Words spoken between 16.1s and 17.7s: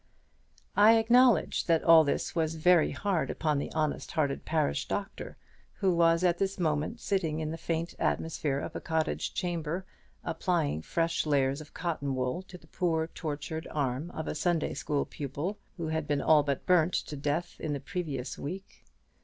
all but burnt to death